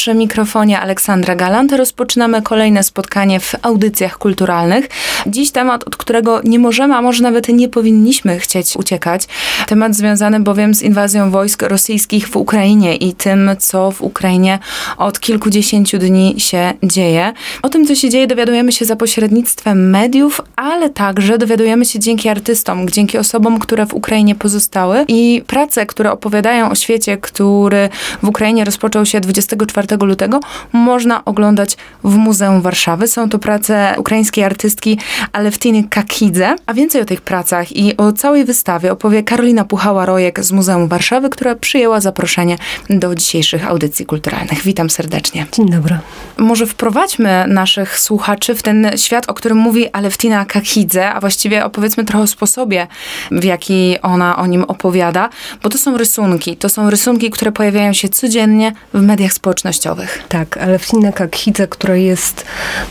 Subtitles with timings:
[0.00, 4.88] Przy mikrofonie Aleksandra Galant rozpoczynamy kolejne spotkanie w audycjach kulturalnych.
[5.26, 9.22] Dziś temat, od którego nie możemy, a może nawet nie powinniśmy chcieć uciekać.
[9.66, 14.58] Temat związany bowiem z inwazją wojsk rosyjskich w Ukrainie i tym, co w Ukrainie
[14.96, 17.32] od kilkudziesięciu dni się dzieje.
[17.62, 22.28] O tym, co się dzieje, dowiadujemy się za pośrednictwem mediów, ale także dowiadujemy się dzięki
[22.28, 27.88] artystom, dzięki osobom, które w Ukrainie pozostały i prace, które opowiadają o świecie, który
[28.22, 30.40] w Ukrainie rozpoczął się 24 4 lutego
[30.72, 33.08] można oglądać w Muzeum Warszawy.
[33.08, 34.98] Są to prace ukraińskiej artystki
[35.32, 36.56] Alewtiny Kakidze.
[36.66, 41.30] A więcej o tych pracach i o całej wystawie opowie Karolina Puchała-Rojek z Muzeum Warszawy,
[41.30, 42.58] która przyjęła zaproszenie
[42.90, 44.62] do dzisiejszych audycji kulturalnych.
[44.62, 45.46] Witam serdecznie.
[45.52, 45.98] Dzień dobry.
[46.38, 52.04] Może wprowadźmy naszych słuchaczy w ten świat, o którym mówi Alewtina Kakidze, a właściwie opowiedzmy
[52.04, 52.86] trochę o sposobie,
[53.30, 55.28] w jaki ona o nim opowiada,
[55.62, 56.56] bo to są rysunki.
[56.56, 60.22] To są rysunki, które pojawiają się codziennie w mediach społecznościowych społecznościowych.
[60.28, 62.44] Tak, ale Fina Kakhidze, która jest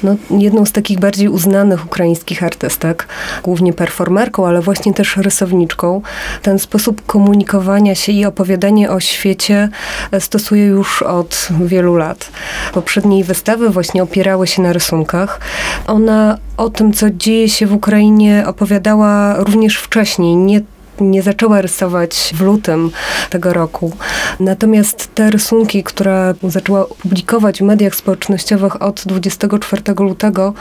[0.03, 3.07] no, jedną z takich bardziej uznanych ukraińskich artystek,
[3.43, 6.01] głównie performerką, ale właśnie też rysowniczką,
[6.41, 9.69] ten sposób komunikowania się i opowiadanie o świecie
[10.11, 12.31] e, stosuje już od wielu lat.
[12.73, 15.39] Poprzednie wystawy właśnie opierały się na rysunkach.
[15.87, 20.61] Ona o tym, co dzieje się w Ukrainie, opowiadała również wcześniej, nie
[21.01, 22.91] nie zaczęła rysować w lutym
[23.29, 23.91] tego roku.
[24.39, 30.53] Natomiast te rysunki, które zaczęła publikować w mediach społecznościowych od 24 lutego,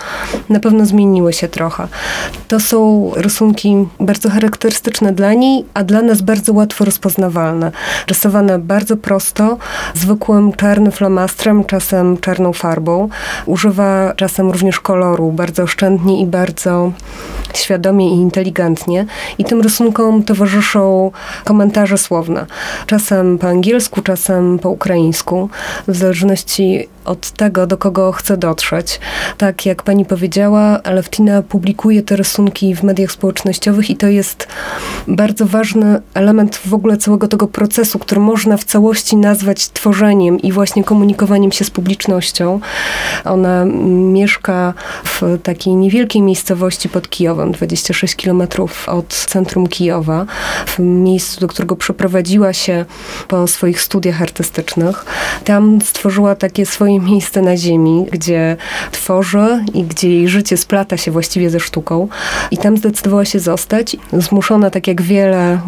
[0.48, 1.88] na pewno zmieniły się trochę.
[2.48, 7.72] To są rysunki bardzo charakterystyczne dla niej, a dla nas bardzo łatwo rozpoznawalne.
[8.06, 9.58] Rysowane bardzo prosto,
[9.94, 13.08] zwykłym czarnym flamastrem, czasem czarną farbą.
[13.46, 16.92] Używa czasem również koloru, bardzo oszczędnie i bardzo
[17.54, 19.06] świadomie i inteligentnie.
[19.38, 21.10] I tym rysunkom towarzyszą
[21.44, 22.46] komentarze słowne.
[22.86, 25.50] Czasem po angielsku, czasem po ukraińsku,
[25.88, 29.00] w zależności od tego, do kogo chce dotrzeć.
[29.38, 34.48] Tak jak pani powiedziała, Alewtina publikuje te rysunki w mediach społecznościowych i to jest
[35.08, 40.52] bardzo ważny element w ogóle całego tego procesu, który można w całości nazwać tworzeniem i
[40.52, 42.60] właśnie komunikowaniem się z publicznością.
[43.24, 43.64] Ona
[44.12, 44.74] mieszka
[45.04, 50.26] w takiej niewielkiej miejscowości pod Kijowem, 26 kilometrów od centrum Kijowa,
[50.66, 52.84] w miejscu, do którego przeprowadziła się
[53.28, 55.04] po swoich studiach artystycznych.
[55.44, 58.56] Tam stworzyła takie swoje miejsce na ziemi, gdzie
[58.92, 62.08] tworzy i gdzie jej życie splata się właściwie ze sztuką.
[62.50, 65.60] I tam zdecydowała się zostać, zmuszona, tak jak wiele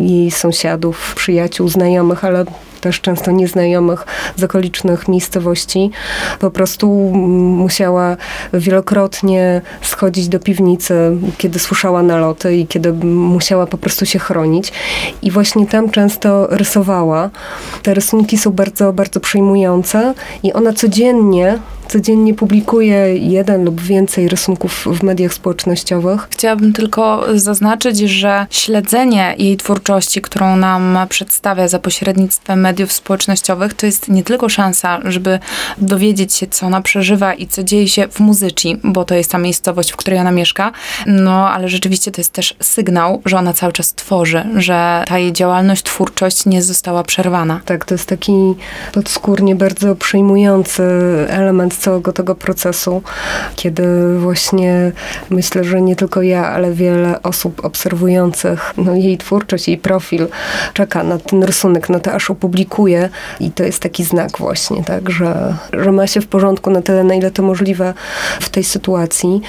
[0.00, 2.44] jej sąsiadów, przyjaciół, znajomych, ale
[2.80, 4.06] też często nieznajomych
[4.36, 5.90] z okolicznych miejscowości.
[6.38, 6.88] Po prostu
[7.56, 8.16] musiała
[8.52, 10.94] wielokrotnie schodzić do piwnicy,
[11.38, 14.72] kiedy słyszała naloty i kiedy musiała po prostu się chronić.
[15.22, 17.30] I właśnie tam często rysowała.
[17.82, 24.86] Te rysunki są bardzo, bardzo przejmujące i ona codziennie codziennie publikuje jeden lub więcej rysunków
[24.86, 26.28] w mediach społecznościowych.
[26.30, 33.86] Chciałabym tylko zaznaczyć, że śledzenie jej twórczości, którą nam przedstawia za pośrednictwem mediów społecznościowych, to
[33.86, 35.38] jest nie tylko szansa, żeby
[35.78, 39.38] dowiedzieć się, co ona przeżywa i co dzieje się w muzyci, bo to jest ta
[39.38, 40.72] miejscowość, w której ona mieszka,
[41.06, 45.32] no ale rzeczywiście to jest też sygnał, że ona cały czas tworzy, że ta jej
[45.32, 47.60] działalność, twórczość nie została przerwana.
[47.64, 48.32] Tak, to jest taki
[48.92, 50.82] podskórnie bardzo przejmujący
[51.28, 53.02] element całego tego procesu,
[53.56, 54.92] kiedy właśnie
[55.30, 60.26] myślę, że nie tylko ja, ale wiele osób obserwujących no, jej twórczość, jej profil
[60.74, 63.08] czeka na ten rysunek, na to aż opublikuje
[63.40, 67.04] i to jest taki znak właśnie, tak, że, że ma się w porządku na tyle,
[67.04, 67.94] na ile to możliwe
[68.40, 69.40] w tej sytuacji.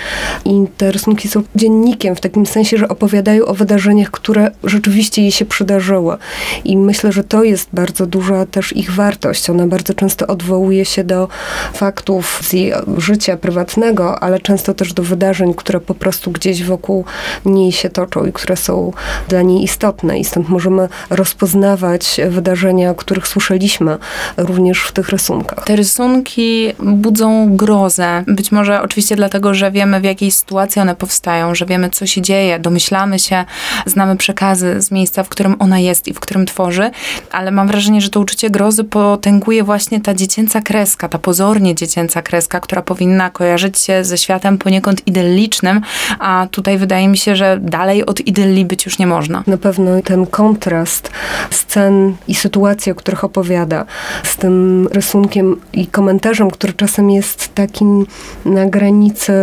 [0.46, 5.32] I te rysunki są dziennikiem w takim sensie, że opowiadają o wydarzeniach, które rzeczywiście jej
[5.32, 6.18] się przydarzyły.
[6.64, 9.50] I myślę, że to jest bardzo duża też ich wartość.
[9.50, 11.28] Ona bardzo często odwołuje się do
[11.74, 17.06] faktów, z jej życia prywatnego, ale często też do wydarzeń, które po prostu gdzieś wokół
[17.46, 18.92] niej się toczą i które są
[19.28, 20.20] dla niej istotne.
[20.20, 23.98] I stąd możemy rozpoznawać wydarzenia, o których słyszeliśmy
[24.38, 25.66] również w tych rysunkach.
[25.66, 28.24] Te rysunki budzą grozę.
[28.28, 32.22] Być może oczywiście dlatego, że wiemy w jakiej sytuacji one powstają, że wiemy co się
[32.22, 33.46] dzieje, domyślamy się,
[33.86, 36.92] znamy przekazy z miejsca, w którym ona jest i w którym tworzy,
[37.32, 42.09] ale mam wrażenie, że to uczucie grozy potęguje właśnie ta dziecięca kreska, ta pozornie dziecięca
[42.22, 45.82] kreska, która powinna kojarzyć się ze światem poniekąd idyllicznym,
[46.20, 49.44] a tutaj wydaje mi się, że dalej od idylli być już nie można.
[49.48, 51.12] Na pewno ten kontrast
[51.50, 53.86] scen i sytuacji, o których opowiada,
[54.24, 58.06] z tym rysunkiem i komentarzem, który czasem jest takim
[58.46, 59.34] na granicy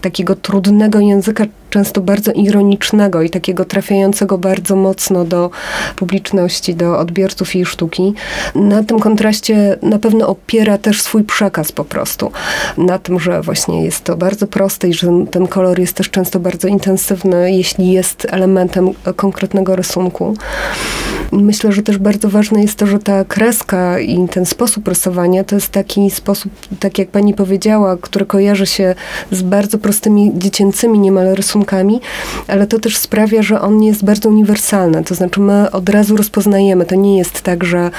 [0.00, 5.50] takiego trudnego języka, często bardzo ironicznego i takiego trafiającego bardzo mocno do
[5.96, 8.14] publiczności, do odbiorców jej sztuki.
[8.54, 12.32] Na tym kontraście na pewno opiera też swój przekaz po prostu.
[12.78, 16.40] Na tym, że właśnie jest to bardzo proste i że ten kolor jest też często
[16.40, 20.34] bardzo intensywny, jeśli jest elementem konkretnego rysunku.
[21.32, 25.54] Myślę, że też bardzo ważne jest to, że ta kreska i ten sposób rysowania to
[25.54, 28.94] jest taki sposób, tak jak pani powiedziała, który kojarzy się
[29.30, 31.63] z bardzo prostymi, dziecięcymi niemal rysunkami,
[32.48, 35.04] ale to też sprawia, że on jest bardzo uniwersalny.
[35.04, 36.86] To znaczy my od razu rozpoznajemy.
[36.86, 37.90] To nie jest tak, że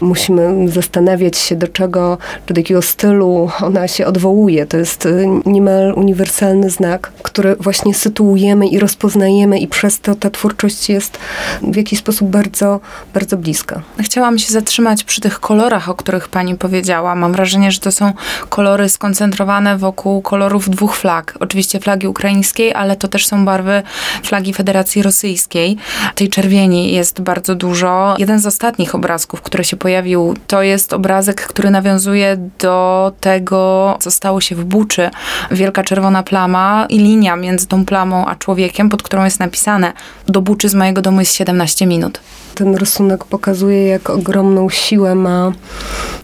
[0.00, 4.66] musimy zastanawiać się do czego, czy do jakiego stylu ona się odwołuje.
[4.66, 10.30] To jest y, niemal uniwersalny znak, który właśnie sytuujemy i rozpoznajemy i przez to ta
[10.30, 11.18] twórczość jest
[11.62, 12.80] w jakiś sposób bardzo,
[13.14, 13.82] bardzo bliska.
[14.00, 17.14] Chciałam się zatrzymać przy tych kolorach, o których pani powiedziała.
[17.14, 18.12] Mam wrażenie, że to są
[18.48, 21.34] kolory skoncentrowane wokół kolorów dwóch flag.
[21.40, 23.82] Oczywiście flagi ukraińskiej, ale to też są barwy
[24.22, 25.76] flagi Federacji Rosyjskiej.
[26.14, 28.14] Tej czerwieni jest bardzo dużo.
[28.18, 34.10] Jeden z ostatnich obrazków, który się pojawił, to jest obrazek, który nawiązuje do tego, co
[34.10, 35.10] stało się w Buczy.
[35.50, 39.92] Wielka czerwona plama i linia między tą plamą a człowiekiem, pod którą jest napisane
[40.26, 42.20] do Buczy z mojego domu jest 17 minut.
[42.54, 45.52] Ten rysunek pokazuje, jak ogromną siłę ma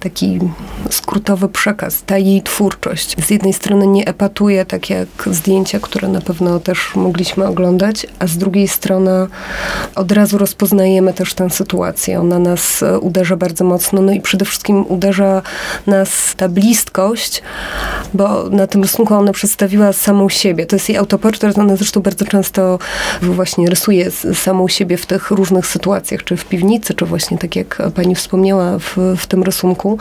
[0.00, 0.38] taki
[0.90, 3.16] skrótowy przekaz, ta jej twórczość.
[3.26, 8.26] Z jednej strony nie epatuje, tak jak zdjęcia, które na pewno też mogliśmy oglądać, a
[8.26, 9.26] z drugiej strony
[9.94, 12.20] od razu rozpoznajemy też tę sytuację.
[12.20, 15.43] Ona nas e, uderza bardzo mocno, no i przede wszystkim uderza
[15.87, 17.43] nas ta bliskość,
[18.14, 20.67] bo na tym rysunku ona przedstawiła samą siebie.
[20.67, 22.78] To jest jej autoportret, ona zresztą bardzo często
[23.22, 27.78] właśnie rysuje samą siebie w tych różnych sytuacjach, czy w piwnicy, czy właśnie tak jak
[27.94, 29.99] pani wspomniała w, w tym rysunku.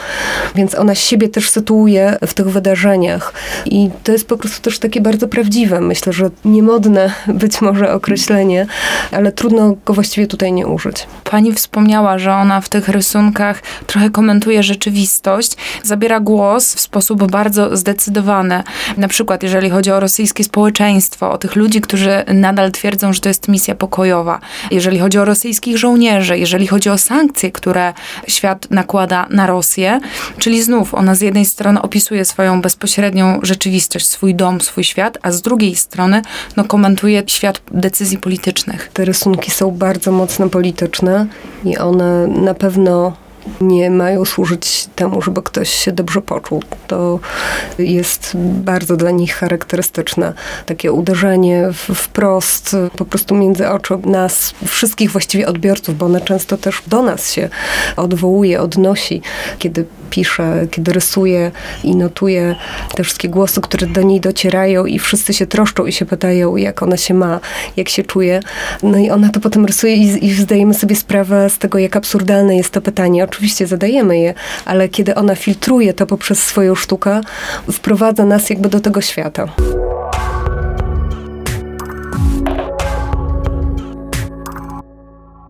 [0.55, 3.33] Więc ona siebie też sytuuje w tych wydarzeniach.
[3.65, 5.81] I to jest po prostu też takie bardzo prawdziwe.
[5.81, 8.65] Myślę, że niemodne być może określenie,
[9.11, 11.07] ale trudno go właściwie tutaj nie użyć.
[11.23, 15.51] Pani wspomniała, że ona w tych rysunkach trochę komentuje rzeczywistość,
[15.83, 18.63] zabiera głos w sposób bardzo zdecydowany.
[18.97, 23.29] Na przykład, jeżeli chodzi o rosyjskie społeczeństwo, o tych ludzi, którzy nadal twierdzą, że to
[23.29, 24.39] jest misja pokojowa,
[24.71, 27.93] jeżeli chodzi o rosyjskich żołnierzy, jeżeli chodzi o sankcje, które
[28.27, 29.99] świat nakłada na Rosję,
[30.37, 35.31] czyli znów ona z jednej strony opisuje swoją bezpośrednią rzeczywistość, swój dom, swój świat, a
[35.31, 36.21] z drugiej strony
[36.57, 38.89] no, komentuje świat decyzji politycznych.
[38.93, 41.27] Te rysunki są bardzo mocno polityczne
[41.63, 43.13] i one na pewno
[43.61, 46.63] nie mają służyć temu, żeby ktoś się dobrze poczuł.
[46.87, 47.19] To
[47.79, 48.31] jest
[48.63, 50.33] bardzo dla nich charakterystyczne.
[50.65, 56.81] Takie uderzenie wprost, po prostu między oczy nas, wszystkich właściwie odbiorców, bo one często też
[56.87, 57.49] do nas się
[57.95, 59.21] odwołuje, odnosi,
[59.59, 61.51] kiedy pisze, kiedy rysuje
[61.83, 62.55] i notuje
[62.95, 66.83] te wszystkie głosy, które do niej docierają i wszyscy się troszczą i się pytają, jak
[66.83, 67.39] ona się ma,
[67.77, 68.39] jak się czuje.
[68.83, 72.55] No i ona to potem rysuje i, i zdajemy sobie sprawę z tego, jak absurdalne
[72.55, 73.23] jest to pytanie.
[73.23, 74.33] Oczywiście zadajemy je,
[74.65, 77.21] ale kiedy ona filtruje to poprzez swoją sztukę,
[77.71, 79.47] wprowadza nas jakby do tego świata.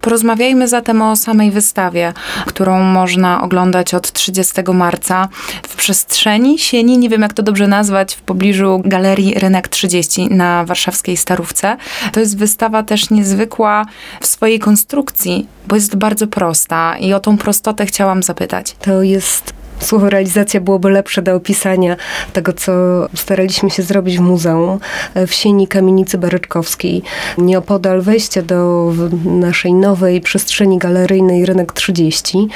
[0.10, 2.14] Porozmawiajmy zatem o samej wystawie,
[2.46, 5.30] którą można oglądać od 30 marca
[5.64, 10.66] w przestrzeni sieni, nie wiem jak to dobrze nazwać, w pobliżu Galerii Rynek 30 na
[10.66, 11.78] warszawskiej Starówce.
[12.12, 13.86] To jest wystawa też niezwykła
[14.22, 18.76] w swojej konstrukcji, bo jest bardzo prosta i o tą prostotę chciałam zapytać.
[18.82, 21.96] To jest słowo realizacja byłoby lepsze do opisania
[22.34, 22.72] tego, co
[23.16, 24.80] staraliśmy się zrobić w muzeum
[25.14, 27.02] e, w sieni kamienicy Baryczkowskiej,
[27.38, 28.92] nieopodal wejścia do
[29.26, 32.48] naszej nowej przestrzeni galeryjnej Rynek 30.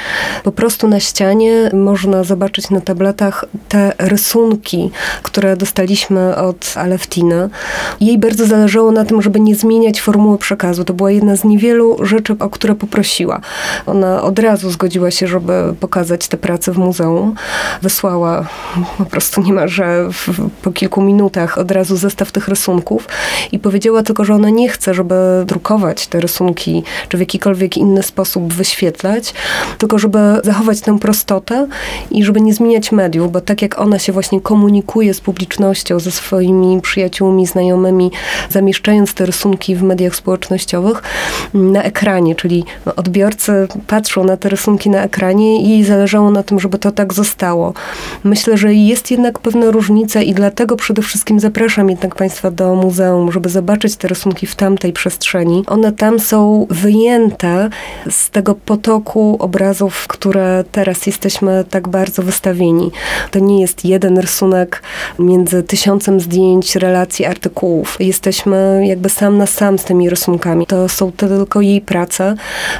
[0.44, 4.90] Po prostu na ścianie można zobaczyć na tabletach te rysunki,
[5.22, 7.48] które dostaliśmy od Aleftina.
[8.00, 10.84] Jej bardzo zależało na tym, żeby nie zmieniać formuły przekazu.
[10.84, 13.40] To była jedna z niewielu rzeczy, o które poprosiła.
[13.86, 17.13] Ona od razu zgodziła się, żeby pokazać te prace w muzeum
[17.82, 18.46] wysłała
[18.98, 23.08] po prostu niemalże w, po kilku minutach od razu zestaw tych rysunków
[23.52, 25.14] i powiedziała tylko, że ona nie chce, żeby
[25.46, 29.34] drukować te rysunki, czy w jakikolwiek inny sposób wyświetlać,
[29.78, 31.66] tylko żeby zachować tę prostotę
[32.10, 36.10] i żeby nie zmieniać mediów, bo tak jak ona się właśnie komunikuje z publicznością, ze
[36.10, 38.10] swoimi przyjaciółmi, znajomymi,
[38.50, 41.02] zamieszczając te rysunki w mediach społecznościowych
[41.54, 42.64] na ekranie, czyli
[42.96, 47.14] odbiorcy patrzą na te rysunki na ekranie i zależało na tym, żeby to tak tak
[47.14, 47.72] zostało.
[48.24, 53.32] Myślę, że jest jednak pewna różnica i dlatego przede wszystkim zapraszam jednak Państwa do muzeum,
[53.32, 55.64] żeby zobaczyć te rysunki w tamtej przestrzeni.
[55.66, 57.70] One tam są wyjęte
[58.10, 62.90] z tego potoku obrazów, które teraz jesteśmy tak bardzo wystawieni.
[63.30, 64.82] To nie jest jeden rysunek
[65.18, 67.96] między tysiącem zdjęć, relacji, artykułów.
[68.00, 70.66] Jesteśmy jakby sam na sam z tymi rysunkami.
[70.66, 72.34] To są tylko jej prace.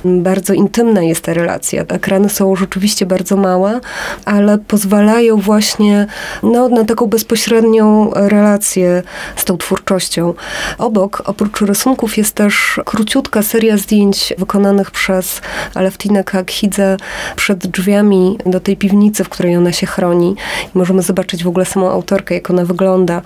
[0.05, 1.83] Bardzo intymna jest ta relacja.
[1.83, 3.81] Ekrany są rzeczywiście bardzo małe,
[4.25, 6.07] ale pozwalają właśnie
[6.43, 9.03] no, na taką bezpośrednią relację
[9.37, 10.35] z tą twórczością.
[10.79, 15.41] Obok, oprócz rysunków, jest też króciutka seria zdjęć wykonanych przez
[15.75, 16.97] Aleftinę Kakhidze
[17.37, 20.37] przed drzwiami do tej piwnicy, w której ona się chroni.
[20.75, 23.23] I możemy zobaczyć w ogóle samą autorkę, jak ona wygląda.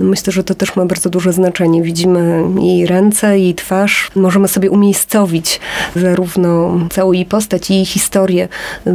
[0.00, 1.82] Myślę, że to też ma bardzo duże znaczenie.
[1.82, 4.10] Widzimy jej ręce, jej twarz.
[4.14, 5.60] Możemy sobie umiejscowić
[5.96, 8.48] zarówno całą jej postać i jej historię.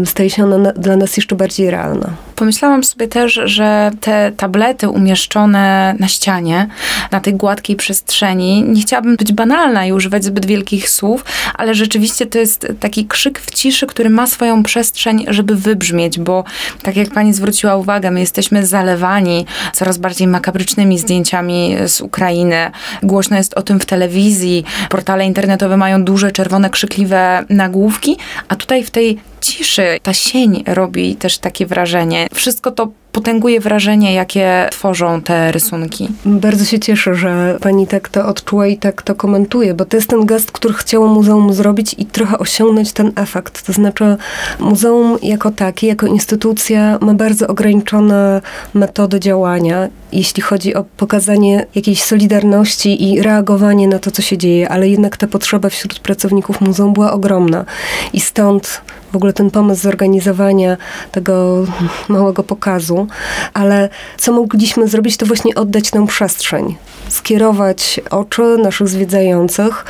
[0.05, 2.09] Staje się ona dla nas jeszcze bardziej realna.
[2.35, 6.67] Pomyślałam sobie też, że te tablety umieszczone na ścianie,
[7.11, 12.25] na tej gładkiej przestrzeni, nie chciałabym być banalna i używać zbyt wielkich słów, ale rzeczywiście
[12.25, 16.43] to jest taki krzyk w ciszy, który ma swoją przestrzeń, żeby wybrzmieć, bo
[16.81, 22.71] tak jak pani zwróciła uwagę, my jesteśmy zalewani coraz bardziej makabrycznymi zdjęciami z Ukrainy.
[23.03, 28.17] Głośno jest o tym w telewizji, portale internetowe mają duże, czerwone, krzykliwe nagłówki,
[28.47, 32.27] a tutaj w tej ciszy ta sień robi też takie wrażenie.
[32.33, 36.07] Wszystko to potęguje wrażenie, jakie tworzą te rysunki.
[36.25, 40.09] Bardzo się cieszę, że pani tak to odczuła i tak to komentuje, bo to jest
[40.09, 43.65] ten gest, który chciało muzeum zrobić i trochę osiągnąć ten efekt.
[43.65, 44.17] To znaczy,
[44.59, 48.41] muzeum jako takie, jako instytucja ma bardzo ograniczone
[48.73, 54.69] metody działania, jeśli chodzi o pokazanie jakiejś solidarności i reagowanie na to, co się dzieje,
[54.69, 57.65] ale jednak ta potrzeba wśród pracowników muzeum była ogromna.
[58.13, 58.81] I stąd
[59.11, 60.77] w ogóle ten pomysł zorganizowania
[61.11, 61.65] tego
[62.07, 63.06] małego pokazu,
[63.53, 66.75] ale co mogliśmy zrobić, to właśnie oddać tę przestrzeń,
[67.09, 69.85] skierować oczy naszych zwiedzających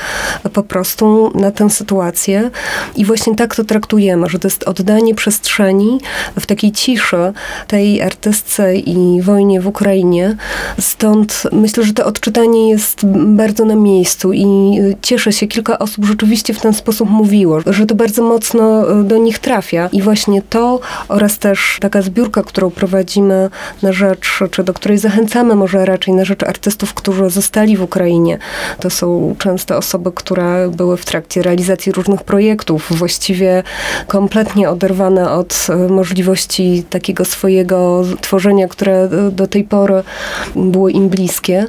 [0.53, 2.51] po prostu na tę sytuację
[2.95, 6.00] i właśnie tak to traktujemy, że to jest oddanie przestrzeni
[6.39, 7.33] w takiej ciszy
[7.67, 10.36] tej artystce i wojnie w Ukrainie.
[10.79, 14.45] Stąd myślę, że to odczytanie jest bardzo na miejscu i
[15.01, 19.39] cieszę się, kilka osób rzeczywiście w ten sposób mówiło, że to bardzo mocno do nich
[19.39, 19.89] trafia.
[19.91, 22.71] I właśnie to oraz też taka zbiórka, którą
[23.07, 23.49] prowadzimy
[23.81, 28.37] na rzecz, czy do której zachęcamy może raczej na rzecz artystów, którzy zostali w Ukrainie.
[28.79, 33.63] To są często osoby, które były w trakcie realizacji różnych projektów, właściwie
[34.07, 40.03] kompletnie oderwane od e, możliwości takiego swojego tworzenia, które e, do tej pory
[40.55, 41.65] były im bliskie.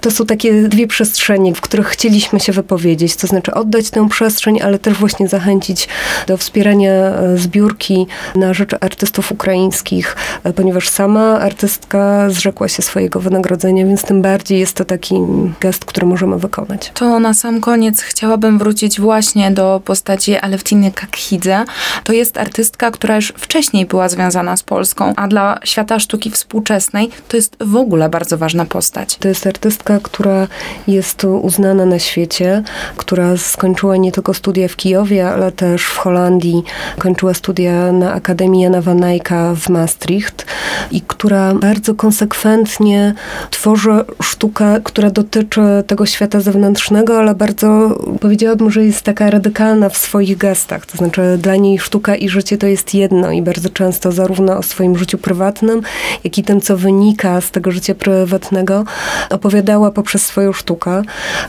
[0.00, 4.60] To są takie dwie przestrzenie, w których chcieliśmy się wypowiedzieć, to znaczy oddać tę przestrzeń,
[4.62, 5.88] ale też właśnie zachęcić
[6.26, 10.16] do wspierania e, zbiórki na rzecz artystów ukraińskich,
[10.56, 15.14] ponieważ sama artystka zrzekła się swojego wynagrodzenia, więc tym bardziej jest to taki
[15.60, 16.92] gest, który możemy wykonać.
[16.94, 21.64] To na sam koniec chciałabym wrócić właśnie do postaci Aleftiny Kakhidze.
[22.04, 27.10] To jest artystka, która już wcześniej była związana z Polską, a dla świata sztuki współczesnej
[27.28, 29.16] to jest w ogóle bardzo ważna postać.
[29.16, 30.48] To jest artystka, która
[30.86, 32.62] jest uznana na świecie,
[32.96, 36.62] która skończyła nie tylko studia w Kijowie, ale też w Holandii,
[36.98, 40.46] kończyła studia na Akademii Jana Van Eycka w Maastricht
[40.90, 43.14] i która bardzo konsekwentnie
[43.50, 43.90] tworzy
[44.22, 50.36] sztukę, która dotyczy tego świata zewnętrznego, ale bardzo powiedziałabym, że jest taka radykalna w swoich
[50.36, 50.86] gestach.
[50.86, 54.62] To znaczy dla niej sztuka i życie to jest jedno i bardzo często zarówno o
[54.62, 55.82] swoim życiu prywatnym,
[56.24, 58.84] jak i tym, co wynika z tego życia prywatnego,
[59.30, 61.02] opowiadała poprzez swoją sztukę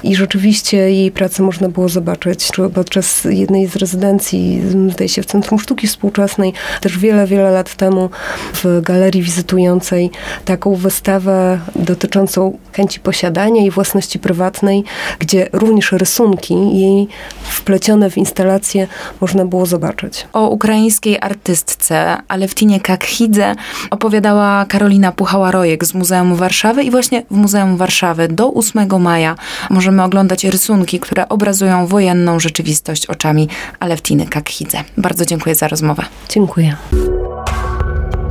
[0.04, 5.60] i rzeczywiście jej pracę można było zobaczyć podczas jednej z rezydencji, zdaje się w Centrum
[5.60, 8.10] Sztuki Współczesnej, też wiele, wiele lat temu
[8.54, 10.12] w galerii wizytującej
[10.46, 14.84] taką wystawę dotyczącą chęci posiadania i własności prywatnej,
[15.20, 17.08] gdzie również rysunki jej
[17.44, 18.88] wplecione w instalację
[19.22, 20.28] można było zobaczyć.
[20.34, 23.56] O ukraińskiej artystce Alewtinie Kakhidze
[23.90, 29.36] opowiadała Karolina Puchała-Rojek z Muzeum Warszawy i właśnie w Muzeum Warszawy do 8 maja
[29.70, 33.48] możemy oglądać rysunki, które obrazują wojenną rzeczywistość oczami
[33.80, 34.84] Aleftiny Kakhidze.
[34.98, 36.04] Bardzo dziękuję za rozmowę.
[36.30, 36.76] Dziękuję.